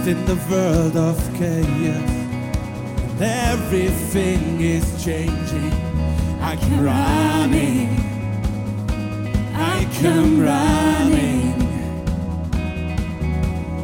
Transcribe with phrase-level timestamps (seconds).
[0.00, 2.10] lost in the world of chaos.
[3.20, 5.72] Everything is changing.
[6.40, 7.88] I come running.
[9.54, 11.52] I come running.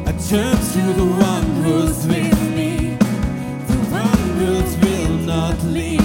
[0.05, 2.97] I turn to the one who's with me,
[3.67, 4.53] the one who
[4.85, 5.96] will not leave.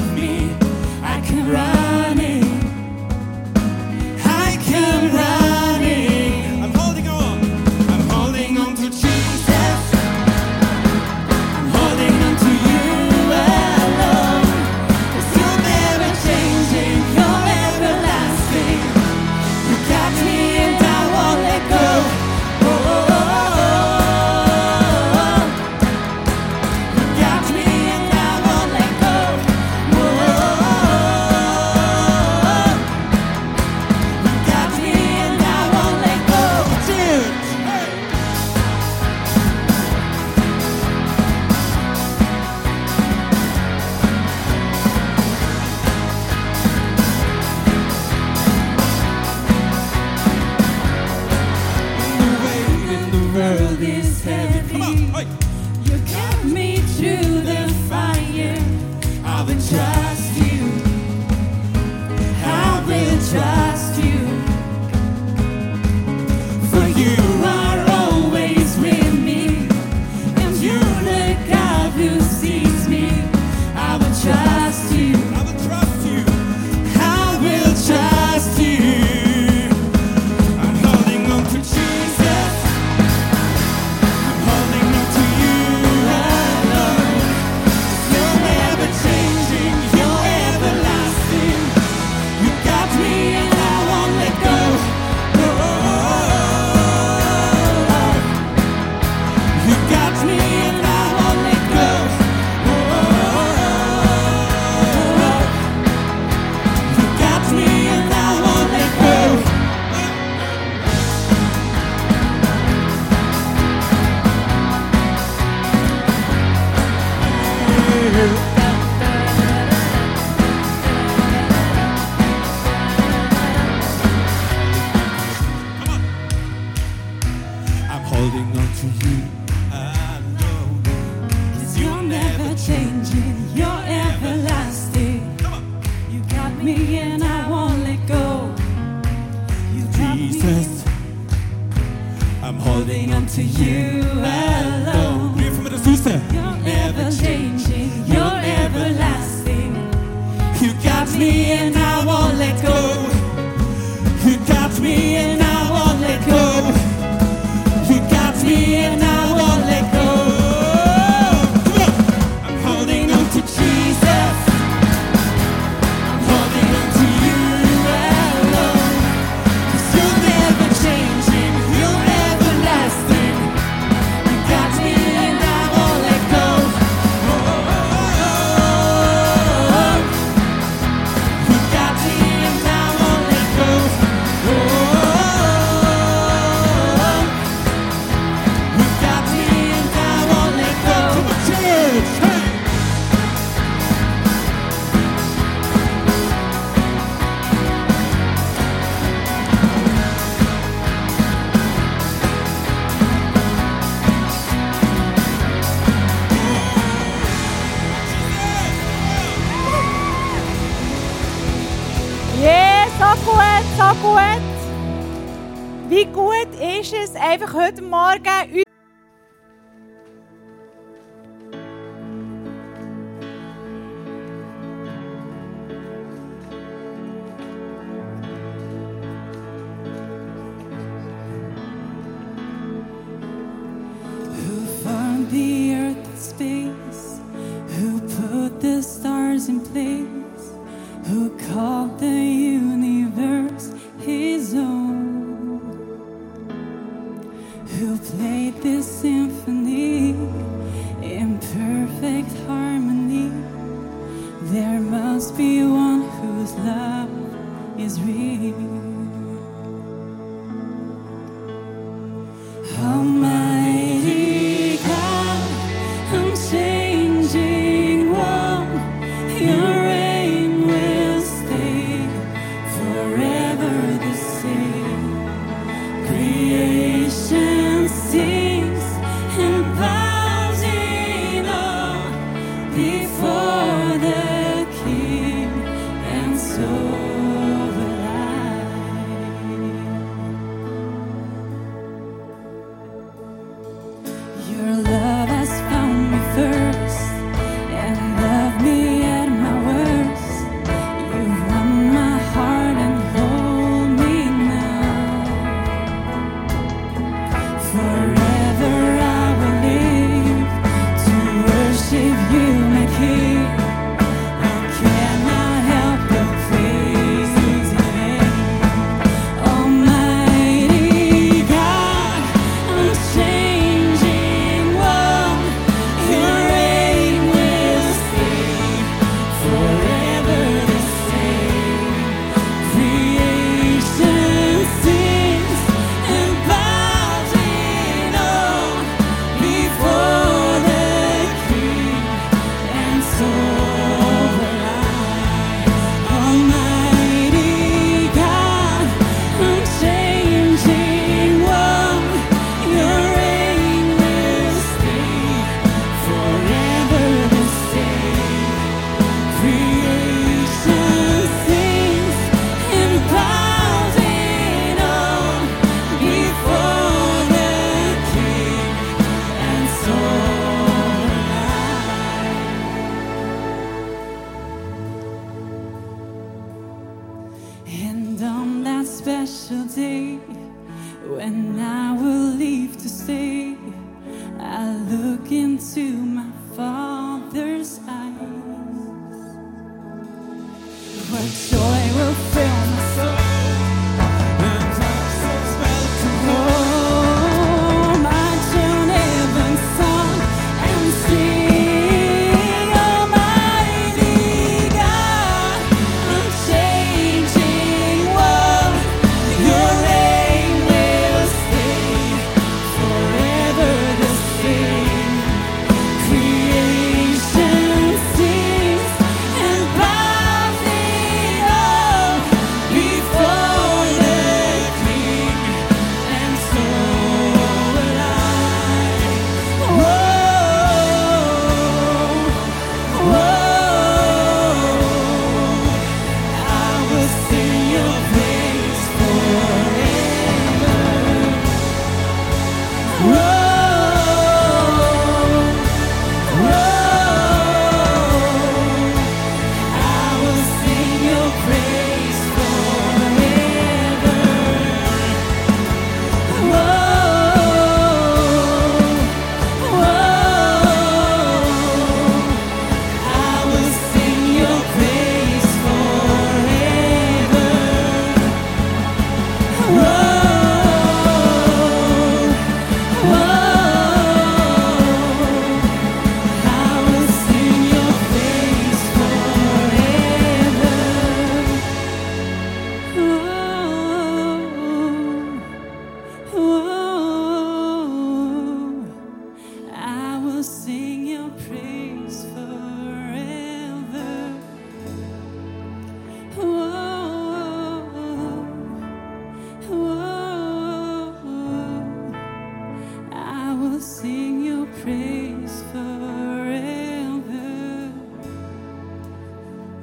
[217.32, 218.22] einfach heute Morgen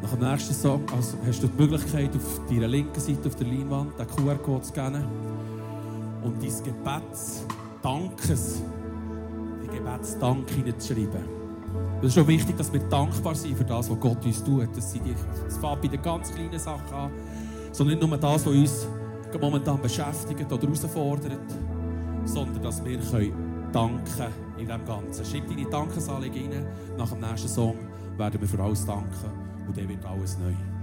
[0.09, 3.45] Nach dem nächsten Song also hast du die Möglichkeit, auf deiner linken Seite auf der
[3.45, 5.05] Leinwand den QR-Code zu scannen
[6.23, 8.63] und dein Gebetsdankes,
[9.61, 11.21] die Gebetsdank hineinzuschreiben.
[12.01, 14.75] Es ist schon wichtig, dass wir dankbar sind für das, was Gott uns tut.
[14.75, 15.13] Das, sind die,
[15.45, 17.11] das fängt bei den ganz kleinen Sachen an,
[17.71, 18.87] sondern nicht nur das, was uns
[19.39, 21.37] momentan beschäftigt oder herausfordert,
[22.25, 25.23] sondern dass wir können danken in dem Ganzen.
[25.23, 26.65] Schreib deine Dankesanliegen rein.
[26.97, 27.75] Nach dem nächsten Song
[28.17, 30.78] werden wir für alles danken und dann wird alles neu.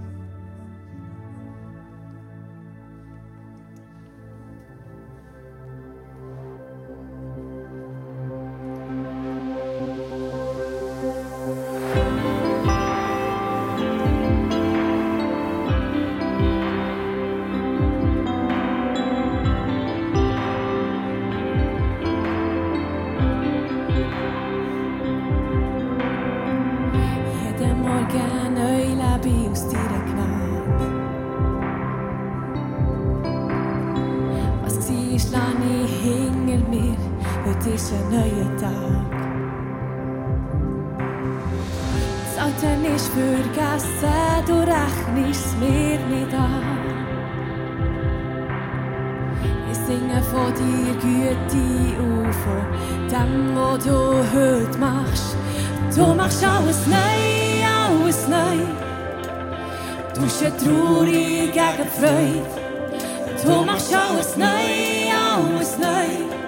[37.77, 38.71] Ist ein neuer Tag.
[42.25, 42.69] Das Alte
[43.13, 44.17] vergessen,
[44.47, 46.63] du rechnest es mir nicht an.
[49.71, 52.65] Ich singe von dir Güte und von
[53.11, 53.97] dem, was du
[54.33, 55.37] heute machst.
[55.95, 58.57] Du machst alles neu, alles neu.
[60.15, 62.41] Du bist traurig gegen Freude.
[63.45, 66.46] Du machst alles neu, alles neu.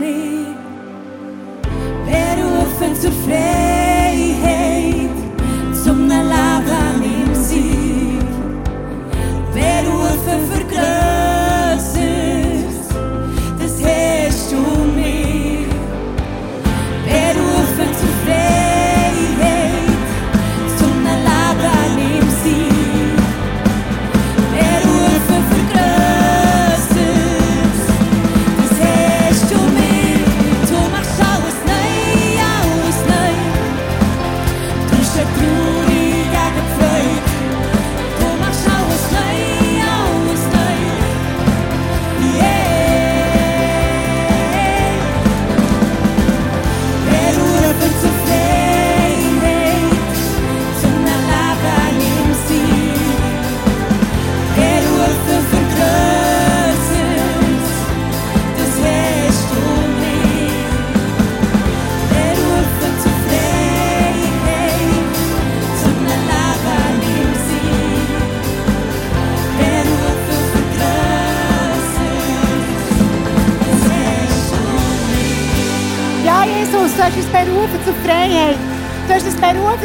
[0.00, 0.54] me.
[2.06, 3.69] Better offense to fail.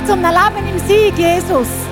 [0.06, 1.85] zum Erleben im Sieg, Jesus.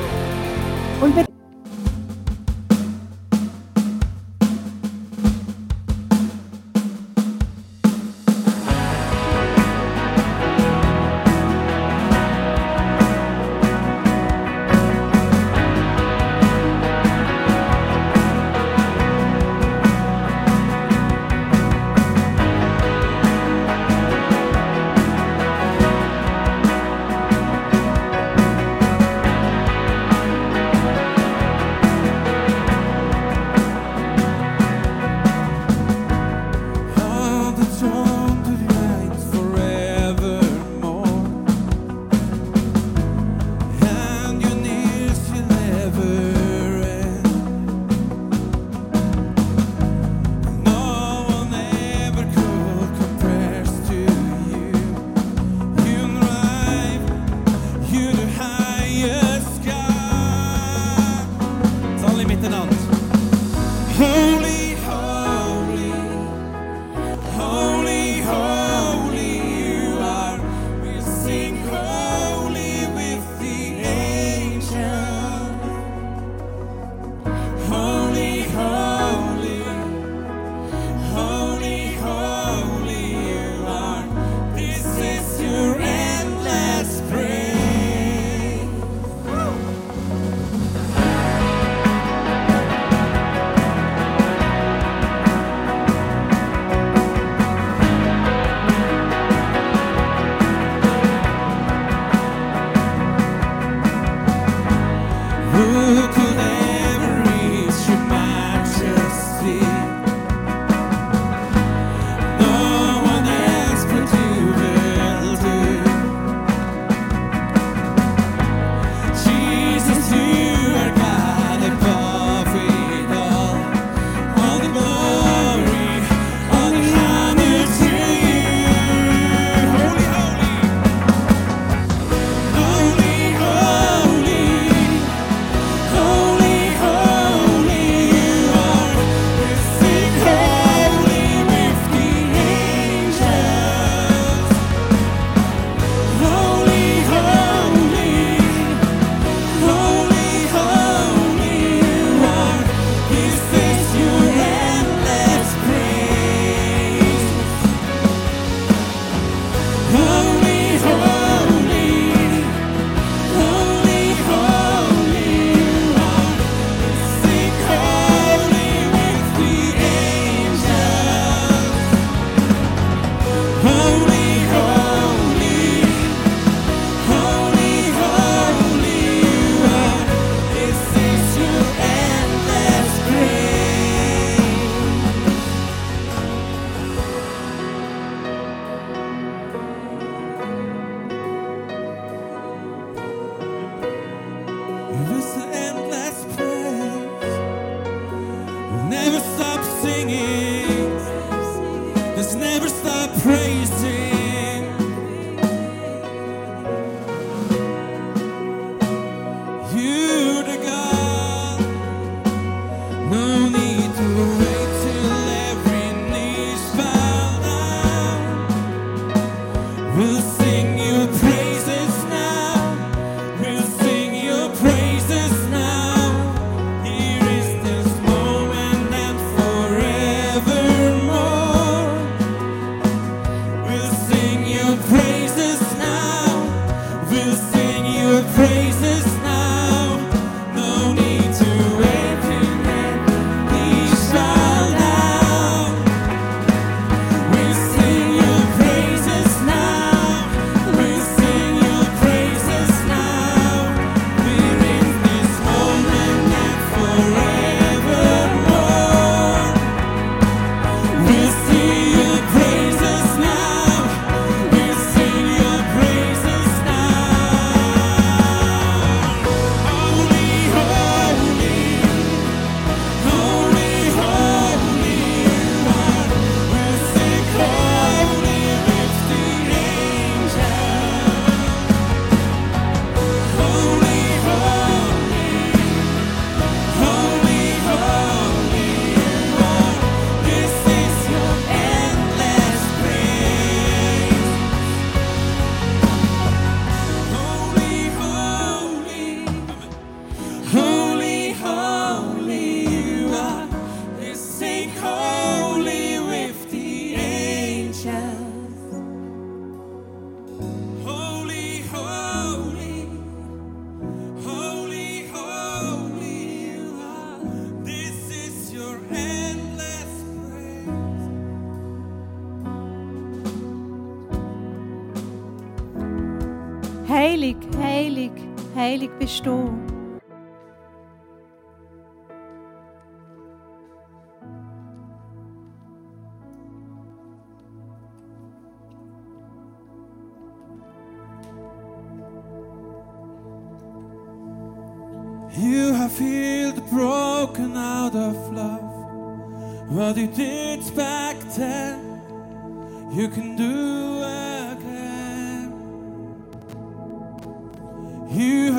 [328.99, 329.72] bist du.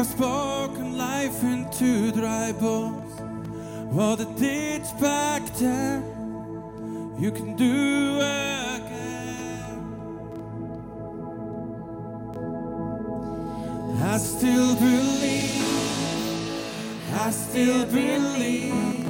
[0.05, 3.11] I've spoken life into dry bones.
[3.91, 6.05] What it did back then,
[7.19, 10.05] you can do again.
[13.83, 15.87] I still believe,
[17.15, 19.09] I still believe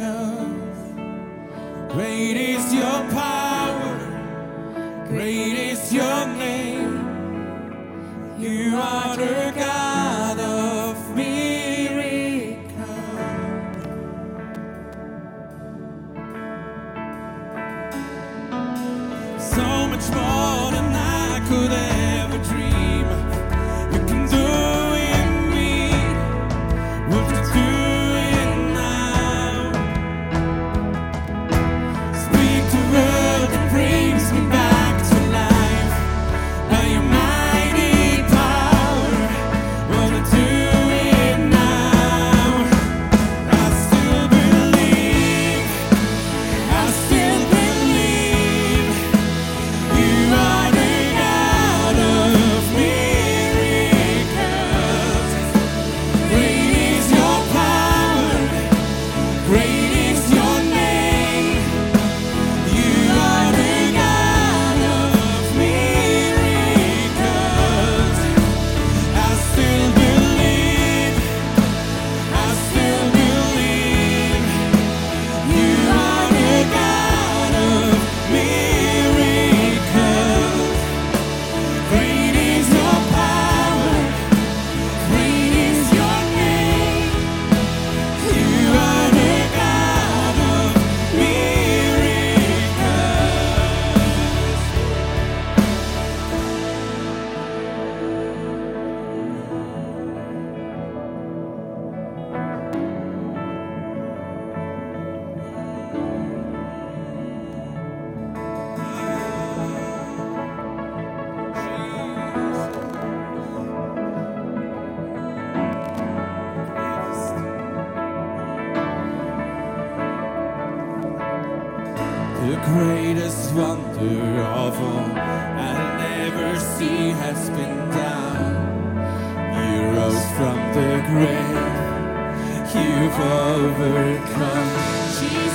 [1.92, 3.31] Great is your power.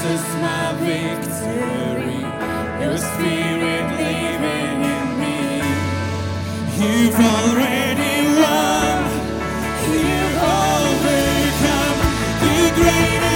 [0.08, 2.20] Jesus, my victory.
[2.82, 5.60] Your spirit living in me.
[6.80, 9.04] You've already won.
[9.92, 12.00] You've overcome
[12.42, 13.27] the greatest.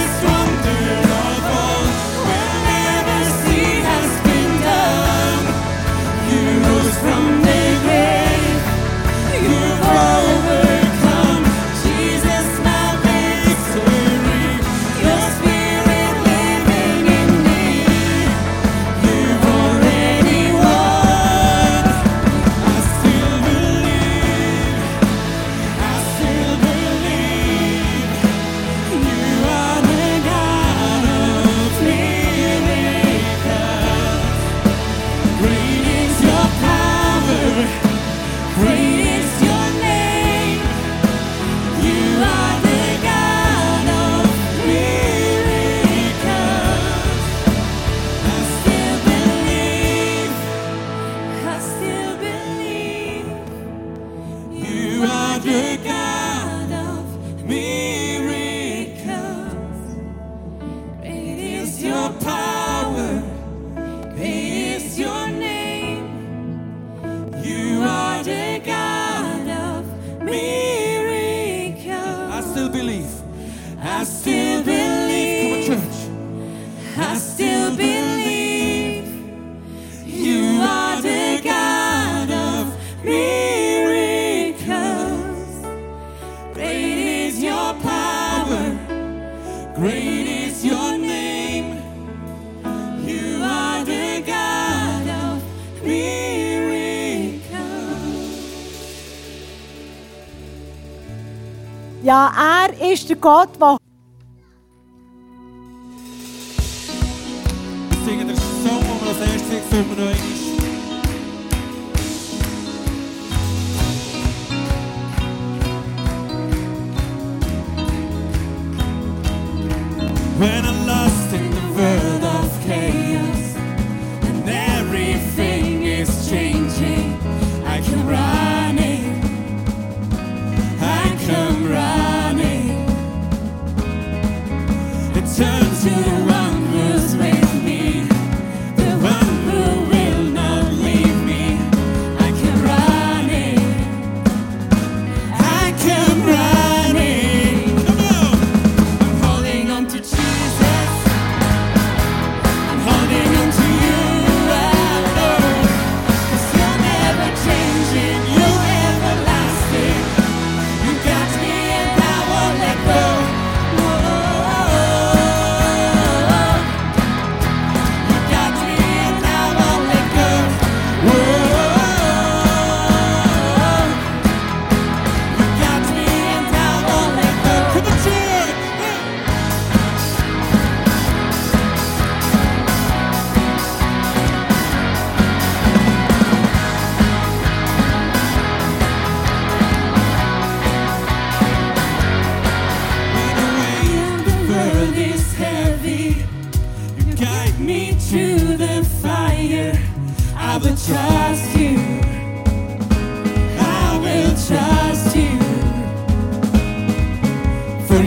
[102.12, 103.78] Ja, er ist der Gott, der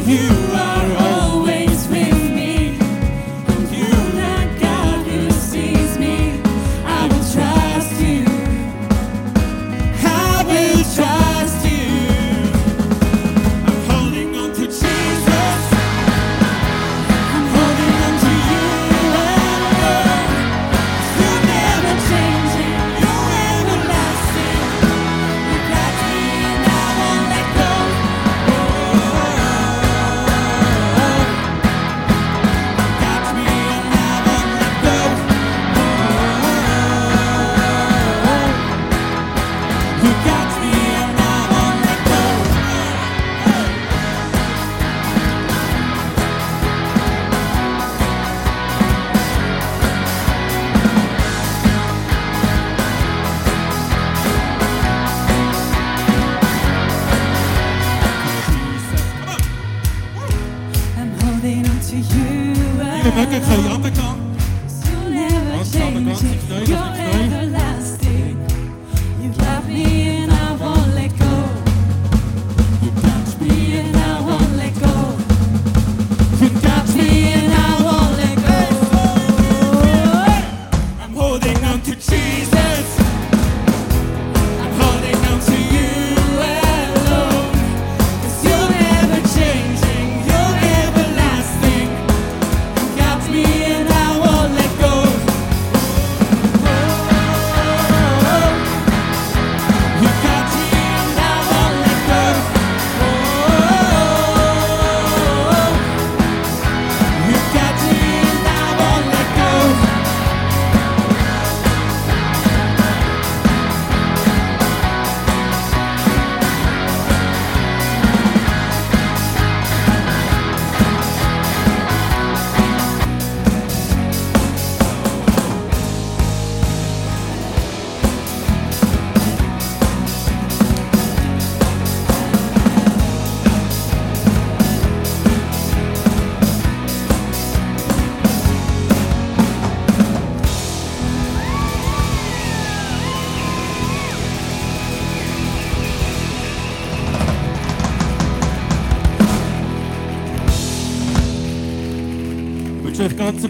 [0.08, 0.45] you.
[63.16, 64.15] angeklagt, ja.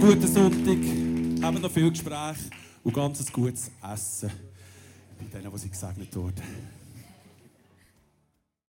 [0.06, 1.44] Guten Sonntag.
[1.44, 2.38] Habt noch viel Gespräch
[2.84, 4.30] und ganz gutes Essen
[5.18, 6.44] bei denen, die sie gesegnet wurden.